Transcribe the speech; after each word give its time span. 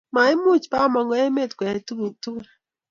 maimuche 0.13 0.67
Bamongo 0.73 1.13
emet 1.25 1.51
koyai 1.55 1.81
tokuk 1.87 2.15
tukul 2.23 2.47